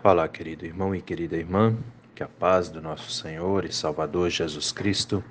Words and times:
Olá, 0.00 0.28
querido 0.28 0.64
irmão 0.64 0.94
e 0.94 1.02
querida 1.02 1.36
irmã, 1.36 1.76
que 2.14 2.22
a 2.22 2.28
paz 2.28 2.68
do 2.68 2.80
nosso 2.80 3.10
Senhor 3.10 3.64
e 3.64 3.72
Salvador 3.72 4.30
Jesus 4.30 4.70
Cristo 4.70 5.24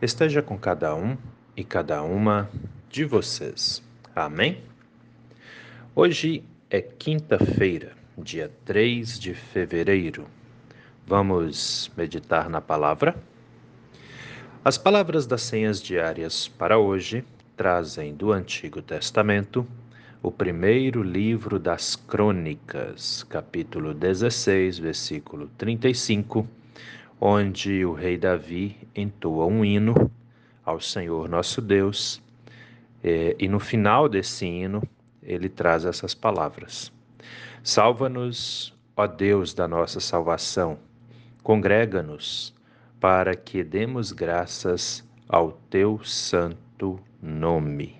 esteja 0.00 0.40
com 0.40 0.58
cada 0.58 0.94
um 0.94 1.14
e 1.54 1.62
cada 1.62 2.02
uma 2.02 2.48
de 2.88 3.04
vocês. 3.04 3.82
Amém? 4.16 4.62
Hoje 5.94 6.42
é 6.70 6.80
quinta-feira, 6.80 7.92
dia 8.16 8.50
3 8.64 9.20
de 9.20 9.34
fevereiro. 9.34 10.26
Vamos 11.06 11.90
meditar 11.94 12.48
na 12.48 12.62
palavra? 12.62 13.14
As 14.64 14.78
palavras 14.78 15.26
das 15.26 15.42
senhas 15.42 15.82
diárias 15.82 16.48
para 16.48 16.78
hoje 16.78 17.26
trazem 17.58 18.14
do 18.14 18.32
Antigo 18.32 18.80
Testamento 18.80 19.68
o 20.22 20.32
primeiro 20.32 21.02
livro 21.02 21.58
das 21.60 21.94
Crônicas, 21.94 23.22
capítulo 23.22 23.94
16, 23.94 24.78
versículo 24.78 25.48
35, 25.56 26.46
onde 27.20 27.84
o 27.84 27.92
rei 27.92 28.18
Davi 28.18 28.76
entoa 28.94 29.46
um 29.46 29.64
hino 29.64 30.10
ao 30.64 30.80
Senhor 30.80 31.28
nosso 31.28 31.62
Deus, 31.62 32.20
é, 33.02 33.36
e 33.38 33.48
no 33.48 33.60
final 33.60 34.08
desse 34.08 34.44
hino 34.44 34.82
ele 35.22 35.48
traz 35.48 35.84
essas 35.84 36.14
palavras: 36.14 36.92
Salva-nos, 37.62 38.76
ó 38.96 39.06
Deus 39.06 39.54
da 39.54 39.68
nossa 39.68 40.00
salvação, 40.00 40.78
congrega-nos 41.44 42.52
para 42.98 43.36
que 43.36 43.62
demos 43.62 44.10
graças 44.10 45.08
ao 45.28 45.52
teu 45.70 46.00
santo 46.02 46.98
nome 47.22 47.97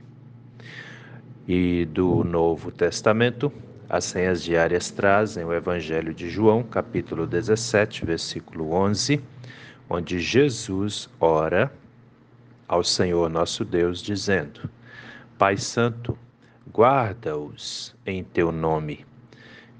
e 1.48 1.86
do 1.86 2.22
Novo 2.22 2.70
Testamento. 2.70 3.50
As 3.88 4.04
senhas 4.04 4.42
diárias 4.42 4.90
trazem 4.90 5.42
o 5.46 5.52
Evangelho 5.54 6.12
de 6.12 6.28
João, 6.28 6.62
capítulo 6.62 7.26
17, 7.26 8.04
versículo 8.04 8.72
11, 8.72 9.18
onde 9.88 10.20
Jesus 10.20 11.08
ora 11.18 11.72
ao 12.68 12.84
Senhor 12.84 13.30
nosso 13.30 13.64
Deus, 13.64 14.02
dizendo: 14.02 14.68
Pai 15.38 15.56
Santo, 15.56 16.18
guarda-os 16.70 17.96
em 18.04 18.22
teu 18.22 18.52
nome, 18.52 19.06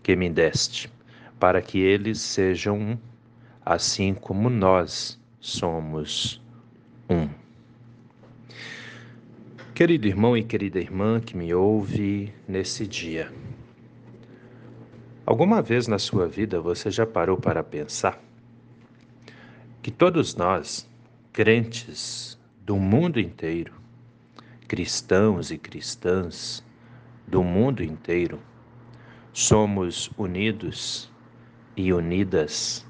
que 0.03 0.17
me 0.17 0.31
deste, 0.31 0.91
para 1.39 1.61
que 1.61 1.79
eles 1.81 2.19
sejam 2.19 2.79
um, 2.79 2.99
assim 3.63 4.15
como 4.15 4.49
nós 4.49 5.21
somos 5.39 6.41
um. 7.11 7.29
Querido 9.79 10.09
irmão 10.09 10.37
e 10.37 10.43
querida 10.43 10.81
irmã 10.81 11.21
que 11.21 11.37
me 11.37 11.55
ouve 11.55 12.35
nesse 12.49 12.85
dia, 12.85 13.33
alguma 15.25 15.63
vez 15.63 15.87
na 15.87 16.01
sua 16.01 16.27
vida 16.27 16.61
você 16.61 16.91
já 16.91 17.07
parou 17.07 17.37
para 17.37 17.63
pensar 17.63 18.21
que 19.81 19.93
todos 19.93 20.35
nós, 20.35 20.91
crentes 21.33 22.37
do 22.67 22.75
mundo 22.75 23.21
inteiro, 23.21 23.73
cristãos 24.67 25.53
e 25.53 25.57
cristãs 25.57 26.67
do 27.25 27.45
mundo 27.45 27.81
inteiro, 27.81 28.41
somos 29.33 30.11
unidos 30.19 31.09
e 31.77 31.93
unidas 31.93 32.85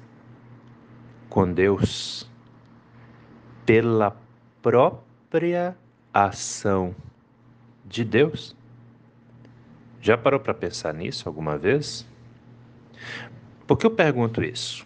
com 1.29 1.53
Deus 1.53 2.27
pela 3.63 4.19
própria 4.59 5.77
ação 6.13 6.95
de 7.85 8.03
Deus? 8.03 8.55
Já 10.01 10.17
parou 10.17 10.39
para 10.39 10.53
pensar 10.53 10.93
nisso 10.93 11.27
alguma 11.27 11.57
vez? 11.57 12.05
Por 13.67 13.77
que 13.77 13.85
eu 13.85 13.91
pergunto 13.91 14.43
isso? 14.43 14.85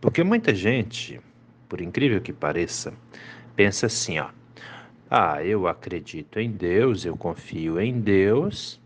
Porque 0.00 0.24
muita 0.24 0.54
gente, 0.54 1.20
por 1.68 1.80
incrível 1.80 2.20
que 2.20 2.32
pareça, 2.32 2.92
pensa 3.54 3.86
assim, 3.86 4.18
ó. 4.18 4.28
Ah, 5.10 5.44
eu 5.44 5.68
acredito 5.68 6.40
em 6.40 6.50
Deus, 6.50 7.04
eu 7.04 7.16
confio 7.16 7.78
em 7.80 8.00
Deus, 8.00 8.80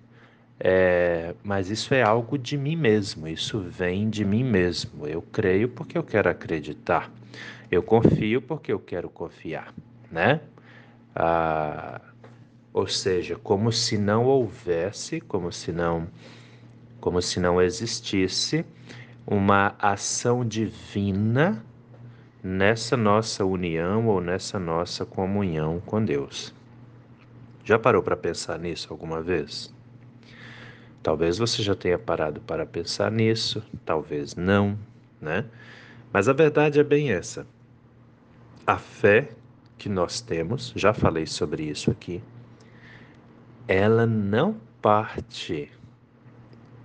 é, 0.61 1.35
mas 1.43 1.71
isso 1.71 1.95
é 1.95 2.03
algo 2.03 2.37
de 2.37 2.59
mim 2.59 2.77
mesmo, 2.77 3.27
isso 3.29 3.61
vem 3.61 4.11
de 4.11 4.25
mim 4.25 4.45
mesmo. 4.45 5.07
Eu 5.07 5.23
creio 5.23 5.69
porque 5.69 5.97
eu 5.97 6.03
quero 6.03 6.29
acreditar, 6.29 7.11
eu 7.71 7.83
confio 7.83 8.43
porque 8.43 8.73
eu 8.73 8.79
quero 8.79 9.09
confiar, 9.09 9.73
né? 10.11 10.41
Ah, 11.21 12.01
ou 12.73 12.87
seja, 12.87 13.35
como 13.35 13.73
se 13.73 13.99
não 13.99 14.25
houvesse, 14.25 15.21
como 15.21 15.51
se 15.51 15.73
não, 15.73 16.07
como 17.01 17.21
se 17.21 17.41
não 17.41 17.61
existisse 17.61 18.65
uma 19.27 19.75
ação 19.81 20.45
divina 20.45 21.61
nessa 22.41 22.97
nossa 22.97 23.45
união 23.45 24.07
ou 24.07 24.21
nessa 24.21 24.61
nossa 24.61 25.05
comunhão 25.05 25.83
com 25.85 26.05
Deus. 26.05 26.55
Já 27.65 27.81
parou 27.81 28.01
para 28.01 28.17
pensar 28.17 28.57
nisso 28.57 28.87
alguma 28.89 29.21
vez? 29.21 29.75
Talvez 31.03 31.37
você 31.37 31.65
já 31.65 31.75
tenha 31.75 31.99
parado 31.99 32.41
para 32.43 32.65
pensar 32.65 33.11
nisso, 33.11 33.61
talvez 33.85 34.37
não, 34.37 34.79
né? 35.21 35.45
Mas 36.13 36.29
a 36.29 36.33
verdade 36.33 36.79
é 36.79 36.85
bem 36.85 37.11
essa. 37.11 37.45
A 38.65 38.79
fé 38.79 39.31
que 39.79 39.89
nós 39.89 40.21
temos, 40.21 40.73
já 40.77 40.93
falei 40.93 41.27
sobre 41.27 41.63
isso 41.63 41.91
aqui, 41.91 42.23
ela 43.67 44.07
não 44.07 44.57
parte 44.83 45.71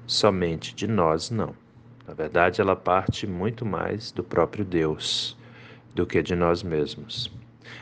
somente 0.05 0.75
de 0.75 0.87
nós, 0.87 1.29
não. 1.29 1.55
Na 2.07 2.13
verdade, 2.13 2.61
ela 2.61 2.75
parte 2.75 3.25
muito 3.25 3.65
mais 3.65 4.11
do 4.11 4.23
próprio 4.23 4.63
Deus 4.63 5.37
do 5.95 6.05
que 6.05 6.21
de 6.21 6.35
nós 6.35 6.61
mesmos. 6.61 7.31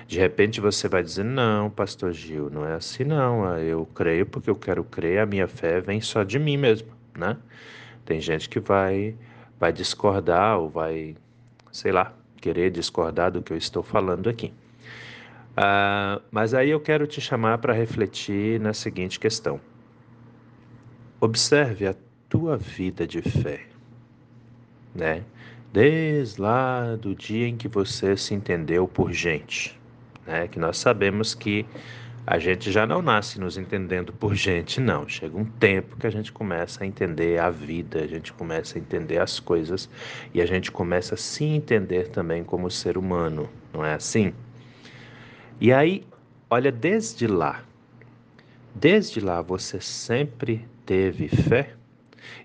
De 0.08 0.20
repente 0.20 0.62
você 0.62 0.88
vai 0.88 1.02
dizer: 1.02 1.24
Não, 1.24 1.70
Pastor 1.70 2.14
Gil, 2.14 2.50
não 2.50 2.66
é 2.66 2.74
assim, 2.74 3.04
não. 3.04 3.58
Eu 3.58 3.86
creio 3.86 4.26
porque 4.26 4.50
eu 4.50 4.56
quero 4.56 4.84
crer, 4.84 5.20
a 5.20 5.26
minha 5.26 5.48
fé 5.48 5.82
vem 5.82 6.00
só 6.00 6.24
de 6.24 6.38
mim 6.38 6.58
mesmo, 6.58 6.90
né? 7.18 7.38
Tem 8.06 8.22
gente 8.22 8.48
que 8.48 8.60
vai, 8.60 9.16
vai 9.60 9.74
discordar 9.74 10.60
ou 10.60 10.70
vai, 10.70 11.16
sei 11.72 11.92
lá, 11.92 12.14
querer 12.38 12.70
discordar 12.72 13.32
do 13.32 13.42
que 13.42 13.54
eu 13.54 13.58
estou 13.58 13.82
falando 13.82 14.30
aqui. 14.30 14.54
Ah, 15.56 16.22
mas 16.32 16.54
aí 16.54 16.70
eu 16.70 16.80
quero 16.80 17.06
te 17.06 17.20
chamar 17.20 17.58
para 17.58 17.74
refletir 17.74 18.60
na 18.60 18.74
seguinte 18.74 19.20
questão. 19.20 19.60
Observe 21.20 21.88
a 21.88 21.96
tua 22.30 22.58
vida 22.58 23.06
de 23.06 23.22
fé, 23.22 23.62
né? 24.96 25.24
Desde 25.74 26.42
lá 26.42 26.96
do 26.96 27.14
dia 27.14 27.48
em 27.48 27.56
que 27.58 27.68
você 27.68 28.16
se 28.16 28.34
entendeu 28.34 28.88
por 28.88 29.12
gente, 29.12 29.80
né? 30.26 30.48
Que 30.48 30.58
nós 30.58 30.78
sabemos 30.78 31.36
que 31.36 31.66
a 32.26 32.38
gente 32.40 32.72
já 32.72 32.86
não 32.86 33.02
nasce 33.02 33.40
nos 33.40 33.58
entendendo 33.58 34.14
por 34.14 34.36
gente, 34.36 34.80
não. 34.80 35.08
Chega 35.08 35.38
um 35.38 35.46
tempo 35.46 35.98
que 35.98 36.08
a 36.08 36.10
gente 36.10 36.32
começa 36.32 36.84
a 36.84 36.88
entender 36.88 37.40
a 37.40 37.50
vida, 37.50 38.04
a 38.04 38.08
gente 38.08 38.32
começa 38.32 38.78
a 38.78 38.82
entender 38.82 39.20
as 39.20 39.40
coisas 39.40 39.90
e 40.34 40.42
a 40.42 40.46
gente 40.46 40.72
começa 40.72 41.16
a 41.16 41.18
se 41.18 41.44
entender 41.44 42.08
também 42.08 42.44
como 42.44 42.72
ser 42.72 42.98
humano, 42.98 43.50
não 43.74 43.86
é 43.86 43.94
assim? 43.94 44.34
E 45.62 45.72
aí, 45.72 46.04
olha, 46.50 46.72
desde 46.72 47.28
lá, 47.28 47.64
desde 48.74 49.20
lá 49.20 49.44
você 49.44 49.80
sempre 49.80 50.68
teve 50.88 51.28
fé 51.28 51.76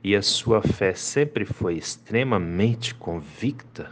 e 0.04 0.15
a 0.15 0.21
sua 0.21 0.60
fé 0.60 0.93
sempre 0.93 1.47
foi 1.47 1.78
extremamente 1.78 2.94
convicta. 2.94 3.91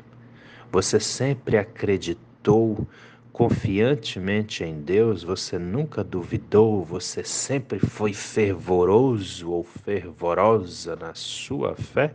Você 0.70 1.00
sempre 1.00 1.56
acreditou 1.56 2.86
confiantemente 3.32 4.62
em 4.62 4.82
Deus, 4.82 5.22
você 5.22 5.58
nunca 5.58 6.04
duvidou, 6.04 6.84
você 6.84 7.24
sempre 7.24 7.78
foi 7.78 8.12
fervoroso 8.12 9.50
ou 9.50 9.64
fervorosa 9.64 10.96
na 10.96 11.14
sua 11.14 11.74
fé? 11.74 12.14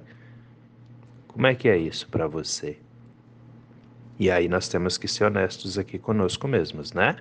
Como 1.27 1.47
é 1.47 1.55
que 1.55 1.67
é 1.67 1.75
isso 1.75 2.07
para 2.07 2.27
você? 2.27 2.77
E 4.19 4.30
aí 4.30 4.50
nós 4.50 4.68
temos 4.68 4.98
que 4.98 5.07
ser 5.07 5.24
honestos 5.24 5.77
aqui 5.77 5.98
conosco 5.98 6.45
mesmos, 6.45 6.92
né? 6.92 7.16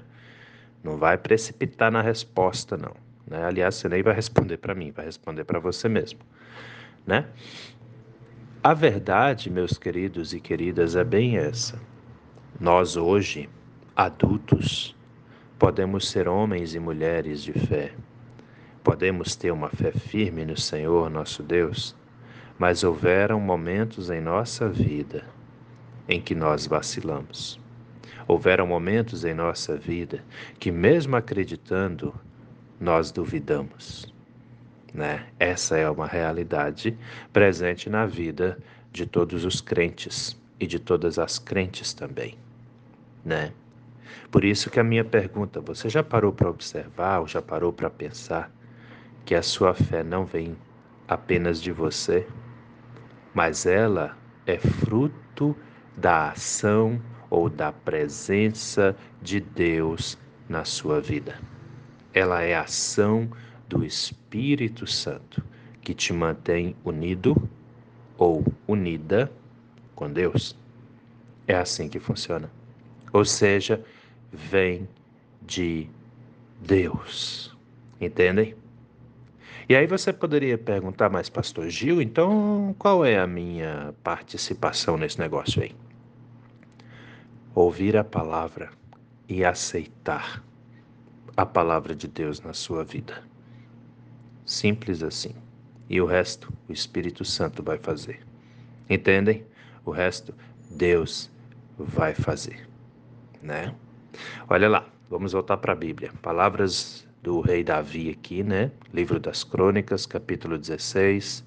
Não 0.83 0.97
vai 0.97 1.17
precipitar 1.17 1.93
na 1.93 2.03
resposta, 2.03 2.77
não. 2.77 2.93
Né? 3.25 3.45
Aliás, 3.45 3.77
você 3.77 3.89
nem 3.89 4.03
vai 4.03 4.12
responder 4.12 4.56
para 4.56 4.75
mim, 4.75 4.91
vai 4.91 5.05
responder 5.05 5.45
para 5.45 5.61
você 5.61 5.89
mesmo, 5.89 6.19
né? 7.06 7.27
A 8.65 8.75
verdade, 8.75 9.49
meus 9.49 9.79
queridos 9.79 10.35
e 10.35 10.41
queridas, 10.41 10.97
é 10.97 11.05
bem 11.05 11.39
essa. 11.39 11.81
Nós 12.59 12.97
hoje, 12.97 13.49
adultos, 13.94 14.97
podemos 15.56 16.09
ser 16.11 16.27
homens 16.27 16.75
e 16.75 16.81
mulheres 16.81 17.44
de 17.44 17.53
fé. 17.53 17.93
Podemos 18.83 19.37
ter 19.37 19.53
uma 19.53 19.69
fé 19.69 19.93
firme 19.93 20.44
no 20.44 20.56
Senhor 20.56 21.09
nosso 21.09 21.44
Deus, 21.44 21.94
mas 22.59 22.83
houveram 22.83 23.39
momentos 23.39 24.11
em 24.11 24.21
nossa 24.21 24.69
vida 24.69 25.38
em 26.08 26.20
que 26.20 26.34
nós 26.34 26.66
vacilamos. 26.66 27.60
Houveram 28.26 28.66
momentos 28.66 29.25
em 29.25 29.34
nossa 29.34 29.76
vida 29.76 30.25
que, 30.58 30.70
mesmo 30.70 31.16
acreditando, 31.16 32.14
nós 32.81 33.10
duvidamos. 33.12 34.12
Né? 34.93 35.26
Essa 35.38 35.76
é 35.76 35.88
uma 35.88 36.06
realidade 36.06 36.96
presente 37.32 37.90
na 37.90 38.06
vida 38.06 38.58
de 38.90 39.06
todos 39.06 39.44
os 39.44 39.60
crentes 39.60 40.40
e 40.58 40.66
de 40.66 40.78
todas 40.78 41.19
as 41.19 41.38
crentes 41.38 41.93
também, 41.93 42.37
né? 43.25 43.52
Por 44.31 44.44
isso 44.44 44.70
que 44.70 44.81
a 44.81 44.84
minha 44.84 45.05
pergunta, 45.05 45.60
você 45.60 45.88
já 45.88 46.02
parou 46.02 46.32
para 46.32 46.50
observar 46.50 47.20
ou 47.20 47.28
já 47.28 47.40
parou 47.40 47.72
para 47.72 47.88
pensar 47.88 48.50
que 49.25 49.34
a 49.34 49.43
sua 49.43 49.75
fé 49.75 50.02
não 50.02 50.25
vem 50.25 50.56
apenas 51.06 51.60
de 51.60 51.70
você, 51.70 52.26
mas 53.32 53.66
ela 53.66 54.16
é 54.46 54.58
fruto 54.58 55.55
da 55.99 56.31
ação 56.31 57.00
ou 57.29 57.50
da 57.50 57.73
presença 57.73 58.97
de 59.21 59.41
Deus 59.41 60.17
na 60.49 60.65
sua 60.65 61.00
vida. 61.00 61.39
Ela 62.15 62.43
é 62.43 62.55
a 62.55 62.62
ação 62.62 63.29
do 63.69 63.85
Espírito 63.85 64.87
Santo 64.87 65.43
que 65.83 65.95
te 65.95 66.12
mantém 66.12 66.77
unido 66.85 67.37
ou 68.17 68.45
unida 68.67 69.31
com 69.95 70.11
Deus. 70.11 70.56
É 71.47 71.55
assim 71.55 71.89
que 71.89 71.99
funciona. 71.99 72.51
Ou 73.12 73.25
seja, 73.25 73.83
vem 74.33 74.89
de 75.43 75.89
Deus. 76.61 77.56
Entendem? 78.01 78.55
E 79.69 79.77
aí 79.77 79.87
você 79.87 80.12
poderia 80.12 80.56
perguntar, 80.56 81.11
mas 81.11 81.29
pastor 81.29 81.69
Gil, 81.69 82.01
então 82.01 82.75
qual 82.79 83.05
é 83.05 83.19
a 83.19 83.27
minha 83.27 83.94
participação 84.03 84.97
nesse 84.97 85.19
negócio 85.19 85.62
aí? 85.62 85.75
Ouvir 87.60 87.96
a 87.96 88.05
palavra 88.05 88.70
e 89.28 89.44
aceitar 89.44 90.44
a 91.37 91.44
palavra 91.44 91.93
de 91.93 92.06
Deus 92.06 92.40
na 92.40 92.52
sua 92.52 92.84
vida. 92.84 93.20
Simples 94.46 95.02
assim. 95.02 95.34
E 95.90 96.00
o 96.00 96.06
resto, 96.06 96.52
o 96.69 96.72
Espírito 96.72 97.25
Santo 97.25 97.60
vai 97.60 97.76
fazer. 97.76 98.25
Entendem? 98.88 99.44
O 99.84 99.90
resto, 99.90 100.32
Deus 100.70 101.32
vai 101.76 102.14
fazer, 102.14 102.69
né? 103.43 103.75
Olha 104.49 104.69
lá, 104.69 104.88
vamos 105.10 105.32
voltar 105.32 105.56
para 105.56 105.72
a 105.72 105.76
Bíblia. 105.76 106.12
Palavras 106.22 107.08
do 107.25 107.40
rei 107.40 107.64
Davi 107.64 108.08
aqui, 108.08 108.44
né? 108.44 108.70
Livro 108.94 109.19
das 109.19 109.43
Crônicas, 109.43 110.06
capítulo 110.06 110.56
16, 110.56 111.44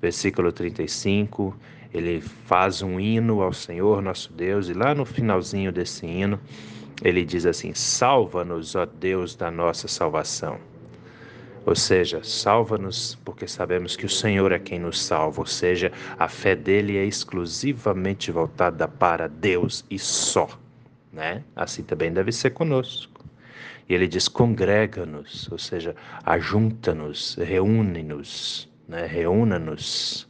versículo 0.00 0.52
35. 0.52 1.56
Ele 1.92 2.20
faz 2.20 2.82
um 2.82 3.00
hino 3.00 3.42
ao 3.42 3.52
Senhor 3.52 4.00
nosso 4.00 4.32
Deus 4.32 4.68
e 4.68 4.74
lá 4.74 4.94
no 4.94 5.04
finalzinho 5.04 5.72
desse 5.72 6.06
hino, 6.06 6.38
ele 7.02 7.24
diz 7.24 7.46
assim: 7.46 7.74
Salva-nos, 7.74 8.74
ó 8.74 8.86
Deus 8.86 9.34
da 9.34 9.50
nossa 9.50 9.88
salvação. 9.88 10.58
Ou 11.66 11.74
seja, 11.74 12.22
salva-nos 12.22 13.16
porque 13.24 13.46
sabemos 13.46 13.94
que 13.96 14.06
o 14.06 14.08
Senhor 14.08 14.50
é 14.50 14.58
quem 14.58 14.78
nos 14.78 15.02
salva, 15.02 15.40
ou 15.40 15.46
seja, 15.46 15.92
a 16.18 16.26
fé 16.26 16.56
dele 16.56 16.96
é 16.96 17.04
exclusivamente 17.04 18.30
voltada 18.30 18.88
para 18.88 19.28
Deus 19.28 19.84
e 19.90 19.98
só, 19.98 20.48
né? 21.12 21.44
Assim 21.54 21.82
também 21.82 22.12
deve 22.12 22.32
ser 22.32 22.50
conosco. 22.50 23.24
E 23.88 23.94
ele 23.94 24.06
diz: 24.06 24.28
congrega-nos, 24.28 25.50
ou 25.50 25.58
seja, 25.58 25.96
ajunta-nos, 26.24 27.34
reúne-nos, 27.34 28.68
né? 28.88 29.04
reúna-nos 29.06 30.29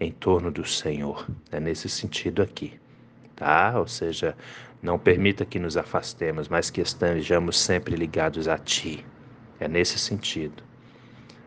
em 0.00 0.12
torno 0.12 0.50
do 0.50 0.64
Senhor. 0.64 1.26
É 1.50 1.58
nesse 1.58 1.88
sentido 1.88 2.42
aqui, 2.42 2.78
tá? 3.34 3.74
Ou 3.78 3.86
seja, 3.86 4.36
não 4.82 4.98
permita 4.98 5.44
que 5.44 5.58
nos 5.58 5.76
afastemos, 5.76 6.48
mas 6.48 6.70
que 6.70 6.80
estejamos 6.80 7.58
sempre 7.58 7.96
ligados 7.96 8.48
a 8.48 8.58
Ti. 8.58 9.04
É 9.58 9.66
nesse 9.66 9.98
sentido. 9.98 10.62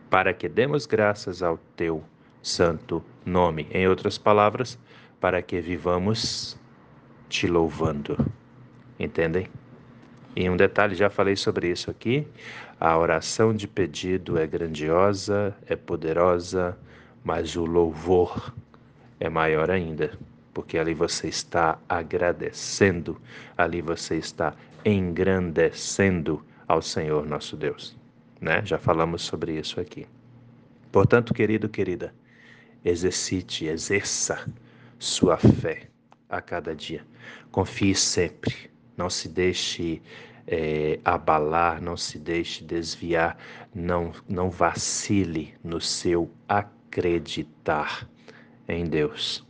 Para 0.10 0.34
que 0.34 0.50
demos 0.50 0.86
graças 0.86 1.42
ao 1.42 1.58
teu 1.76 2.04
santo 2.42 3.04
nome. 3.26 3.68
Em 3.72 3.88
outras 3.88 4.18
palavras, 4.18 4.78
para 5.20 5.42
que 5.42 5.62
vivamos 5.62 6.60
te 7.30 7.48
louvando. 7.48 8.18
Entendem? 9.00 9.48
E 10.36 10.50
um 10.50 10.58
detalhe, 10.58 10.96
já 10.96 11.10
falei 11.10 11.36
sobre 11.36 11.70
isso 11.70 11.90
aqui. 11.90 12.28
A 12.80 12.98
oração 12.98 13.54
de 13.54 13.68
pedido 13.68 14.38
é 14.38 14.48
grandiosa, 14.48 15.56
é 15.66 15.76
poderosa, 15.76 16.78
mas 17.24 17.56
o 17.56 17.66
louvor 17.66 18.54
é 19.20 19.30
maior 19.30 19.70
ainda, 19.70 20.18
porque 20.54 20.78
ali 20.78 20.94
você 20.94 21.28
está 21.28 21.78
agradecendo, 21.88 23.20
ali 23.58 23.82
você 23.82 24.18
está 24.18 24.54
engrandecendo 24.84 26.44
ao 26.68 26.82
Senhor 26.82 27.26
nosso 27.26 27.56
Deus 27.56 27.96
né? 28.42 28.64
Já 28.66 28.80
falamos 28.80 29.22
sobre 29.22 29.58
isso 29.58 29.80
aqui. 29.80 30.08
Portanto, 30.92 31.34
querido, 31.34 31.70
querida, 31.70 32.14
exercite, 32.84 33.66
exerça 33.66 34.52
sua 34.98 35.38
fé 35.38 35.88
a 36.28 36.42
cada 36.42 36.76
dia. 36.76 37.06
Confie 37.52 37.94
sempre, 37.94 38.72
não 38.98 39.10
se 39.10 39.30
deixe 39.30 40.02
é, 40.48 41.00
abalar, 41.06 41.82
não 41.82 41.96
se 41.96 42.18
deixe 42.18 42.64
desviar, 42.64 43.38
não, 43.74 44.12
não 44.28 44.50
vacile 44.50 45.54
no 45.64 45.80
seu 45.80 46.30
acreditar 46.50 46.81
em 48.68 48.86
Deus. 48.86 49.46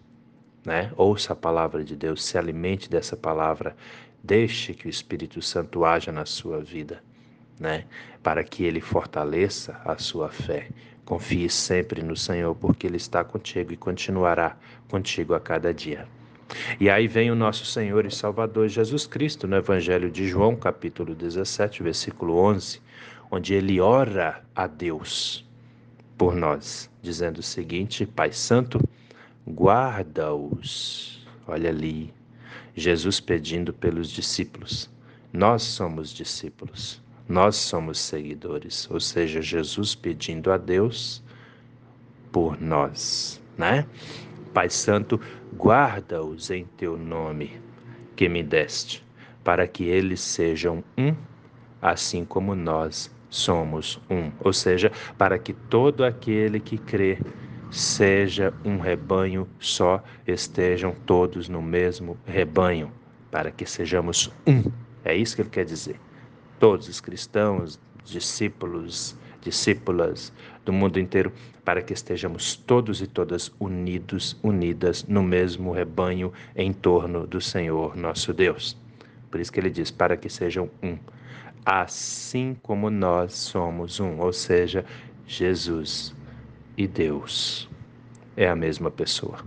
Né? 0.66 0.92
Ouça 0.96 1.34
a 1.34 1.36
palavra 1.36 1.84
de 1.84 1.96
Deus, 1.96 2.24
se 2.24 2.38
alimente 2.38 2.90
dessa 2.90 3.18
palavra, 3.18 3.76
deixe 4.24 4.74
que 4.74 4.88
o 4.88 4.90
Espírito 4.90 5.42
Santo 5.42 5.84
haja 5.84 6.12
na 6.12 6.26
sua 6.26 6.62
vida 6.62 7.02
né? 7.62 7.86
Para 8.24 8.44
que 8.44 8.64
ele 8.64 8.82
fortaleça 8.82 9.80
a 9.86 9.96
sua 9.98 10.30
fé. 10.30 10.68
Confie 11.06 11.50
sempre 11.50 12.02
no 12.02 12.18
Senhor, 12.18 12.56
porque 12.56 12.88
Ele 12.88 12.98
está 12.98 13.24
contigo 13.24 13.72
e 13.72 13.78
continuará 13.78 14.58
contigo 14.90 15.36
a 15.36 15.40
cada 15.40 15.74
dia. 15.74 16.08
E 16.80 16.90
aí 16.90 17.08
vem 17.08 17.32
o 17.32 17.36
nosso 17.36 17.66
Senhor 17.66 18.06
e 18.06 18.12
Salvador 18.12 18.68
Jesus 18.68 19.06
Cristo, 19.06 19.48
no 19.48 19.56
Evangelho 19.56 20.10
de 20.10 20.28
João, 20.28 20.56
capítulo 20.56 21.14
17, 21.14 21.84
versículo 21.84 22.38
11, 22.38 22.82
onde 23.30 23.54
ele 23.54 23.80
ora 23.80 24.44
a 24.56 24.68
Deus 24.68 25.48
por 26.22 26.36
nós, 26.36 26.88
dizendo 27.02 27.40
o 27.40 27.42
seguinte: 27.42 28.06
Pai 28.06 28.32
Santo, 28.32 28.80
guarda-os. 29.44 31.26
Olha 31.48 31.72
ali, 31.72 32.14
Jesus 32.76 33.20
pedindo 33.20 33.74
pelos 33.74 34.08
discípulos. 34.08 34.88
Nós 35.34 35.64
somos 35.64 36.12
discípulos. 36.12 37.02
Nós 37.28 37.56
somos 37.56 37.98
seguidores, 37.98 38.88
ou 38.92 39.00
seja, 39.00 39.42
Jesus 39.42 39.96
pedindo 39.96 40.52
a 40.52 40.58
Deus 40.58 41.24
por 42.32 42.62
nós, 42.62 43.42
né? 43.58 43.88
Pai 44.54 44.70
Santo, 44.70 45.20
guarda-os 45.56 46.52
em 46.52 46.66
teu 46.78 47.00
nome 47.00 47.60
que 48.16 48.30
me 48.30 48.44
deste, 48.44 49.04
para 49.44 49.66
que 49.66 49.86
eles 49.86 50.22
sejam 50.22 50.84
um, 50.96 51.16
assim 51.82 52.24
como 52.24 52.54
nós 52.54 53.10
somos 53.32 54.00
um. 54.08 54.32
Ou 54.42 54.54
seja, 54.54 54.92
para 55.18 55.40
que 55.40 55.54
todo 55.54 56.06
aquele 56.06 56.60
que 56.60 56.78
crê 56.78 57.18
seja 57.72 58.54
um 58.64 58.78
rebanho 58.78 59.48
só, 59.60 60.04
estejam 60.28 60.94
todos 61.06 61.50
no 61.50 61.64
mesmo 61.64 62.16
rebanho, 62.28 62.92
para 63.32 63.50
que 63.50 63.66
sejamos 63.66 64.32
um. 64.46 64.64
É 65.04 65.16
isso 65.16 65.36
que 65.36 65.42
ele 65.42 65.50
quer 65.50 65.66
dizer 65.66 66.00
todos 66.62 66.88
os 66.88 67.02
cristãos, 67.02 67.80
discípulos, 68.06 69.18
discípulas 69.42 70.32
do 70.64 70.72
mundo 70.72 71.00
inteiro, 71.00 71.34
para 71.66 71.82
que 71.82 71.92
estejamos 71.92 72.56
todos 72.56 73.02
e 73.02 73.08
todas 73.08 73.52
unidos, 73.60 74.38
unidas 74.44 75.04
no 75.08 75.24
mesmo 75.24 75.72
rebanho 75.72 76.32
em 76.56 76.72
torno 76.72 77.26
do 77.26 77.42
Senhor 77.42 77.98
nosso 77.98 78.32
Deus. 78.32 78.78
Por 79.32 79.40
isso 79.40 79.52
que 79.52 79.60
ele 79.60 79.72
diz: 79.72 79.90
para 79.90 80.16
que 80.16 80.30
sejam 80.30 80.70
um, 80.84 81.00
assim 81.66 82.56
como 82.62 82.90
nós 82.90 83.34
somos 83.34 84.00
um, 84.00 84.20
ou 84.20 84.34
seja, 84.34 84.86
Jesus 85.28 86.14
e 86.78 86.88
Deus 86.88 87.70
é 88.36 88.48
a 88.48 88.56
mesma 88.56 88.90
pessoa 88.90 89.40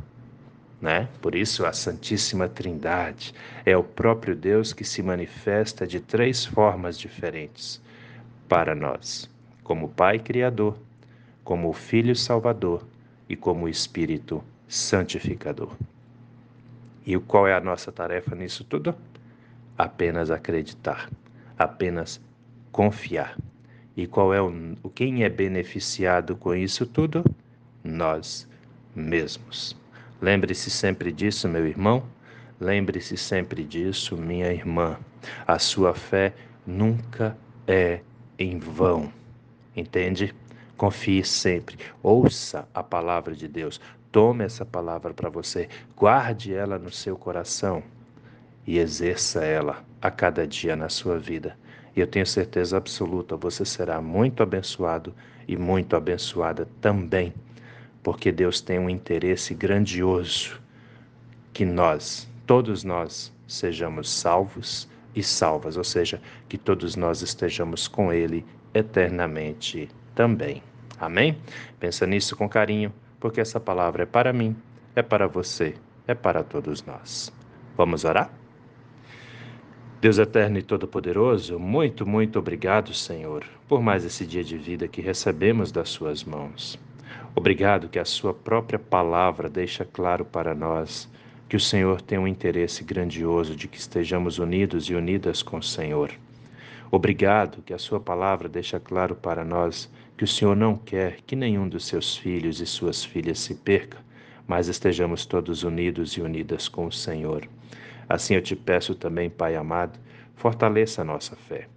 né? 0.84 1.08
Por 1.22 1.34
isso 1.34 1.64
a 1.64 1.72
Santíssima 1.72 2.46
Trindade 2.46 3.32
é 3.64 3.74
o 3.74 3.82
próprio 3.82 4.36
Deus 4.36 4.74
que 4.74 4.84
se 4.84 5.02
manifesta 5.02 5.86
de 5.86 5.98
três 5.98 6.44
formas 6.44 6.98
diferentes 6.98 7.80
para 8.46 8.74
nós, 8.74 9.30
como 9.62 9.88
Pai 9.88 10.18
Criador, 10.18 10.76
como 11.42 11.72
Filho 11.72 12.14
Salvador 12.14 12.86
e 13.26 13.34
como 13.34 13.66
Espírito 13.66 14.44
Santificador. 14.68 15.72
E 17.06 17.18
qual 17.18 17.48
é 17.48 17.54
a 17.54 17.60
nossa 17.60 17.90
tarefa 17.90 18.36
nisso 18.36 18.62
tudo? 18.62 18.94
Apenas 19.78 20.30
acreditar, 20.30 21.08
apenas 21.58 22.20
confiar. 22.72 23.36
E 23.96 24.06
qual 24.06 24.34
é 24.34 24.42
o 24.42 24.52
quem 24.94 25.22
é 25.22 25.28
beneficiado 25.28 26.36
com 26.36 26.54
isso 26.54 26.84
tudo? 26.84 27.24
Nós 27.82 28.48
mesmos. 28.94 29.76
Lembre-se 30.20 30.70
sempre 30.70 31.12
disso, 31.12 31.48
meu 31.48 31.66
irmão. 31.66 32.04
Lembre-se 32.60 33.16
sempre 33.16 33.62
disso, 33.62 34.16
minha 34.16 34.52
irmã. 34.52 34.98
A 35.46 35.58
sua 35.58 35.94
fé 35.94 36.34
nunca 36.66 37.36
é 37.66 38.00
em 38.38 38.58
vão. 38.58 39.12
Entende? 39.76 40.34
Confie 40.76 41.24
sempre, 41.24 41.78
ouça 42.02 42.68
a 42.74 42.82
palavra 42.82 43.34
de 43.34 43.46
Deus, 43.46 43.80
tome 44.10 44.44
essa 44.44 44.66
palavra 44.66 45.14
para 45.14 45.28
você, 45.28 45.68
guarde 45.96 46.52
ela 46.52 46.78
no 46.78 46.90
seu 46.90 47.16
coração 47.16 47.82
e 48.66 48.78
exerça 48.78 49.44
ela 49.44 49.84
a 50.04 50.10
cada 50.10 50.46
dia 50.46 50.76
na 50.76 50.90
sua 50.90 51.18
vida. 51.18 51.56
E 51.96 52.00
eu 52.00 52.06
tenho 52.06 52.26
certeza 52.26 52.76
absoluta, 52.76 53.36
você 53.36 53.64
será 53.64 54.02
muito 54.02 54.42
abençoado 54.42 55.14
e 55.48 55.56
muito 55.56 55.96
abençoada 55.96 56.68
também, 56.78 57.32
porque 58.02 58.30
Deus 58.30 58.60
tem 58.60 58.78
um 58.78 58.90
interesse 58.90 59.54
grandioso 59.54 60.60
que 61.54 61.64
nós, 61.64 62.28
todos 62.46 62.84
nós, 62.84 63.32
sejamos 63.48 64.10
salvos 64.10 64.86
e 65.14 65.22
salvas, 65.22 65.78
ou 65.78 65.84
seja, 65.84 66.20
que 66.50 66.58
todos 66.58 66.96
nós 66.96 67.22
estejamos 67.22 67.88
com 67.88 68.12
Ele 68.12 68.44
eternamente 68.74 69.88
também. 70.14 70.62
Amém? 71.00 71.38
Pensa 71.80 72.06
nisso 72.06 72.36
com 72.36 72.46
carinho, 72.46 72.92
porque 73.18 73.40
essa 73.40 73.58
palavra 73.58 74.02
é 74.02 74.06
para 74.06 74.34
mim, 74.34 74.54
é 74.94 75.00
para 75.00 75.26
você, 75.26 75.74
é 76.06 76.14
para 76.14 76.44
todos 76.44 76.84
nós. 76.84 77.32
Vamos 77.74 78.04
orar? 78.04 78.43
Deus 80.04 80.18
eterno 80.18 80.58
e 80.58 80.62
todo-poderoso, 80.62 81.58
muito, 81.58 82.06
muito 82.06 82.38
obrigado, 82.38 82.92
Senhor, 82.92 83.42
por 83.66 83.80
mais 83.80 84.04
esse 84.04 84.26
dia 84.26 84.44
de 84.44 84.58
vida 84.58 84.86
que 84.86 85.00
recebemos 85.00 85.72
das 85.72 85.88
Suas 85.88 86.22
mãos. 86.22 86.78
Obrigado 87.34 87.88
que 87.88 87.98
a 87.98 88.04
Sua 88.04 88.34
própria 88.34 88.78
palavra 88.78 89.48
deixa 89.48 89.82
claro 89.82 90.22
para 90.22 90.54
nós 90.54 91.10
que 91.48 91.56
o 91.56 91.60
Senhor 91.60 92.02
tem 92.02 92.18
um 92.18 92.28
interesse 92.28 92.84
grandioso 92.84 93.56
de 93.56 93.66
que 93.66 93.78
estejamos 93.78 94.38
unidos 94.38 94.90
e 94.90 94.94
unidas 94.94 95.42
com 95.42 95.56
o 95.56 95.62
Senhor. 95.62 96.10
Obrigado 96.90 97.62
que 97.62 97.72
a 97.72 97.78
Sua 97.78 97.98
palavra 97.98 98.46
deixa 98.46 98.78
claro 98.78 99.14
para 99.14 99.42
nós 99.42 99.90
que 100.18 100.24
o 100.24 100.28
Senhor 100.28 100.54
não 100.54 100.76
quer 100.76 101.22
que 101.26 101.34
nenhum 101.34 101.66
dos 101.66 101.86
seus 101.86 102.14
filhos 102.14 102.60
e 102.60 102.66
suas 102.66 103.02
filhas 103.02 103.38
se 103.38 103.54
perca, 103.54 103.96
mas 104.46 104.68
estejamos 104.68 105.24
todos 105.24 105.62
unidos 105.62 106.12
e 106.12 106.20
unidas 106.20 106.68
com 106.68 106.84
o 106.84 106.92
Senhor. 106.92 107.48
Assim 108.08 108.34
eu 108.34 108.42
te 108.42 108.54
peço 108.54 108.94
também, 108.94 109.30
Pai 109.30 109.56
amado, 109.56 109.98
fortaleça 110.34 111.02
a 111.02 111.04
nossa 111.04 111.36
fé, 111.36 111.68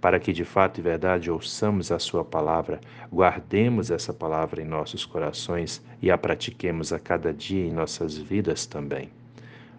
para 0.00 0.18
que 0.18 0.32
de 0.32 0.44
fato 0.44 0.78
e 0.78 0.82
verdade 0.82 1.30
ouçamos 1.30 1.92
a 1.92 1.98
Sua 1.98 2.24
palavra, 2.24 2.80
guardemos 3.12 3.90
essa 3.90 4.12
palavra 4.12 4.62
em 4.62 4.64
nossos 4.64 5.04
corações 5.04 5.84
e 6.00 6.10
a 6.10 6.18
pratiquemos 6.18 6.92
a 6.92 6.98
cada 6.98 7.32
dia 7.32 7.66
em 7.66 7.72
nossas 7.72 8.16
vidas 8.16 8.66
também. 8.66 9.10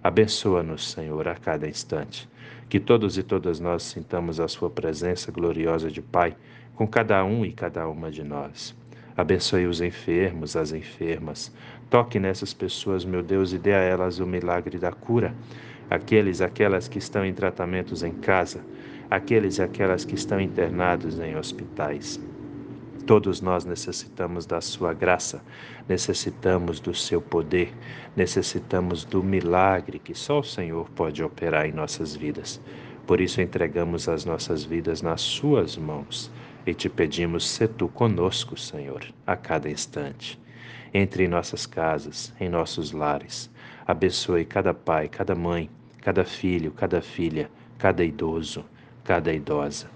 Abençoa-nos, 0.04 0.92
Senhor, 0.92 1.28
a 1.28 1.36
cada 1.36 1.68
instante. 1.68 2.30
Que 2.70 2.80
todos 2.80 3.18
e 3.18 3.24
todas 3.24 3.60
nós 3.60 3.84
sintamos 3.84 4.40
a 4.40 4.48
Sua 4.48 4.70
presença 4.70 5.32
gloriosa 5.32 5.90
de 5.90 6.02
Pai 6.02 6.36
com 6.76 6.88
cada 6.88 7.24
um 7.24 7.46
e 7.46 7.52
cada 7.52 7.88
uma 7.88 8.12
de 8.12 8.24
nós. 8.24 8.76
Abençoe 9.18 9.66
os 9.66 9.82
enfermos, 9.82 10.56
as 10.56 10.74
enfermas. 10.74 11.52
Toque 11.90 12.20
nessas 12.20 12.54
pessoas, 12.54 13.06
meu 13.06 13.24
Deus, 13.24 13.54
e 13.54 13.58
dê 13.58 13.74
a 13.74 13.80
elas 13.80 14.20
o 14.20 14.28
milagre 14.28 14.78
da 14.78 14.92
cura. 14.92 15.34
Aqueles, 15.90 16.42
aquelas 16.42 16.88
que 16.88 16.98
estão 16.98 17.26
em 17.26 17.34
tratamentos 17.34 18.04
em 18.04 18.12
casa, 18.12 18.62
aqueles 19.10 19.58
e 19.58 19.62
aquelas 19.62 20.04
que 20.04 20.16
estão 20.16 20.40
internados 20.40 21.20
em 21.20 21.36
hospitais. 21.36 22.20
Todos 23.06 23.40
nós 23.40 23.66
necessitamos 23.66 24.48
da 24.48 24.60
Sua 24.62 24.92
graça, 24.92 25.44
necessitamos 25.88 26.80
do 26.80 26.94
Seu 26.94 27.22
poder, 27.22 27.72
necessitamos 28.16 29.06
do 29.06 29.22
milagre 29.22 30.00
que 30.00 30.16
só 30.16 30.40
o 30.40 30.44
Senhor 30.44 30.90
pode 30.90 31.24
operar 31.24 31.68
em 31.68 31.72
nossas 31.72 32.16
vidas. 32.16 32.60
Por 33.06 33.22
isso 33.22 33.40
entregamos 33.40 34.10
as 34.10 34.26
nossas 34.26 34.64
vidas 34.64 35.04
nas 35.04 35.22
Suas 35.22 35.78
mãos 35.78 36.32
e 36.66 36.74
te 36.74 36.90
pedimos, 36.90 37.48
se 37.48 37.68
tu 37.68 37.88
conosco, 37.88 38.58
Senhor, 38.58 39.06
a 39.28 39.36
cada 39.36 39.70
instante. 39.70 40.40
Entre 40.92 41.26
em 41.26 41.28
nossas 41.28 41.68
casas, 41.68 42.34
em 42.40 42.50
nossos 42.50 42.92
lares. 42.92 43.52
Abençoe 43.88 44.46
cada 44.46 44.74
pai, 44.74 45.08
cada 45.08 45.36
mãe, 45.36 45.70
cada 46.02 46.24
filho, 46.24 46.72
cada 46.72 47.02
filha, 47.02 47.50
cada 47.78 48.04
idoso, 48.04 48.66
cada 49.04 49.34
idosa. 49.34 49.90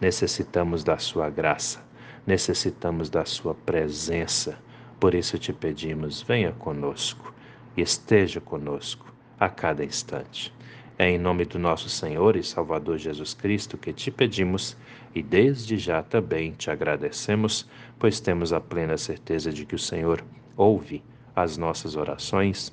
Necessitamos 0.00 0.84
da 0.84 0.98
Sua 0.98 1.30
graça 1.30 1.86
necessitamos 2.26 3.08
da 3.08 3.24
Sua 3.24 3.54
presença. 3.54 4.58
Por 4.98 5.14
isso 5.14 5.38
te 5.38 5.52
pedimos, 5.52 6.22
venha 6.22 6.52
conosco 6.52 7.34
esteja 7.76 8.40
conosco 8.40 9.12
a 9.38 9.50
cada 9.50 9.84
instante. 9.84 10.52
É 10.98 11.10
em 11.10 11.18
nome 11.18 11.44
do 11.44 11.58
nosso 11.58 11.90
Senhor 11.90 12.36
e 12.36 12.42
Salvador 12.42 12.96
Jesus 12.96 13.34
Cristo 13.34 13.76
que 13.76 13.92
te 13.92 14.10
pedimos 14.10 14.76
e 15.14 15.22
desde 15.22 15.76
já 15.76 16.02
também 16.02 16.52
te 16.52 16.70
agradecemos, 16.70 17.68
pois 17.98 18.18
temos 18.18 18.50
a 18.50 18.60
plena 18.60 18.96
certeza 18.96 19.52
de 19.52 19.66
que 19.66 19.74
o 19.74 19.78
Senhor 19.78 20.24
ouve 20.56 21.04
as 21.34 21.58
nossas 21.58 21.96
orações 21.96 22.72